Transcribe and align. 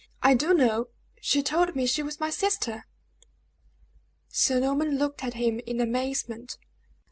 "I 0.23 0.33
do 0.33 0.55
know! 0.55 0.87
She 1.21 1.43
told 1.43 1.75
me 1.75 1.85
she 1.85 2.01
was 2.01 2.19
my 2.19 2.31
sister!" 2.31 2.87
Sir 4.29 4.59
Norman 4.59 4.97
looked 4.97 5.23
at 5.23 5.35
him 5.35 5.59
in 5.67 5.79
amazement. 5.79 6.57